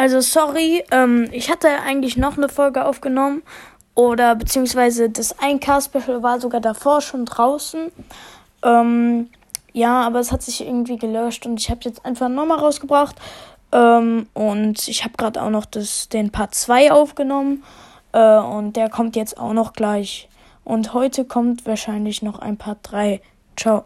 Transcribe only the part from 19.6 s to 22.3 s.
gleich. Und heute kommt wahrscheinlich